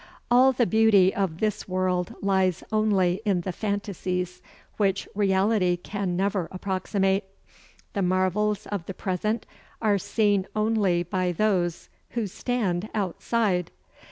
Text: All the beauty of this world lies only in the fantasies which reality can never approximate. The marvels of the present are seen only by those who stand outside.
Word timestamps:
All 0.31 0.51
the 0.51 0.65
beauty 0.65 1.13
of 1.13 1.39
this 1.41 1.67
world 1.67 2.15
lies 2.23 2.63
only 2.71 3.21
in 3.23 3.41
the 3.41 3.51
fantasies 3.51 4.41
which 4.77 5.07
reality 5.13 5.77
can 5.77 6.17
never 6.17 6.47
approximate. 6.49 7.25
The 7.93 8.01
marvels 8.01 8.65
of 8.65 8.87
the 8.87 8.95
present 8.95 9.45
are 9.79 9.99
seen 9.99 10.47
only 10.55 11.03
by 11.03 11.31
those 11.33 11.87
who 12.17 12.25
stand 12.25 12.89
outside. 12.95 13.69